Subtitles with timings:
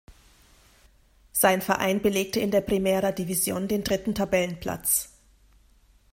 [1.31, 5.09] Sein Verein belegte in der Primera División den dritten Tabellenplatz.